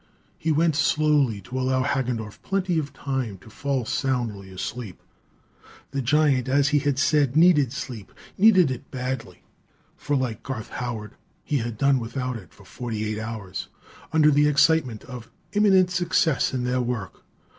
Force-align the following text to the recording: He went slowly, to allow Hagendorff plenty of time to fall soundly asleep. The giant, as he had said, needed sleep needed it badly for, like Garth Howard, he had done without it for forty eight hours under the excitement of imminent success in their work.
He 0.39 0.51
went 0.51 0.75
slowly, 0.75 1.41
to 1.41 1.59
allow 1.59 1.83
Hagendorff 1.83 2.41
plenty 2.41 2.79
of 2.79 2.91
time 2.91 3.37
to 3.37 3.51
fall 3.51 3.85
soundly 3.85 4.49
asleep. 4.49 4.99
The 5.91 6.01
giant, 6.01 6.49
as 6.49 6.69
he 6.69 6.79
had 6.79 6.97
said, 6.97 7.35
needed 7.35 7.71
sleep 7.71 8.11
needed 8.35 8.71
it 8.71 8.89
badly 8.89 9.43
for, 9.95 10.15
like 10.15 10.41
Garth 10.41 10.69
Howard, 10.69 11.11
he 11.43 11.59
had 11.59 11.77
done 11.77 11.99
without 11.99 12.35
it 12.35 12.51
for 12.51 12.65
forty 12.65 13.05
eight 13.05 13.19
hours 13.19 13.67
under 14.11 14.31
the 14.31 14.47
excitement 14.47 15.03
of 15.03 15.29
imminent 15.53 15.91
success 15.91 16.51
in 16.51 16.63
their 16.63 16.81
work. 16.81 17.23